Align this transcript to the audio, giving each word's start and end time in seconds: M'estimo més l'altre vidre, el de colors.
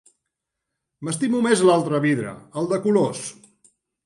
M'estimo 1.07 1.41
més 1.49 1.61
l'altre 1.71 2.01
vidre, 2.07 2.33
el 2.63 2.71
de 2.73 2.81
colors. 2.89 3.23